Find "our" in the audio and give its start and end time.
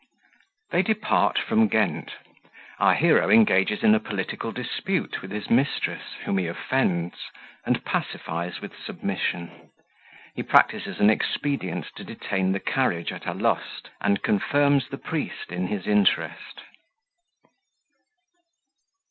2.79-2.95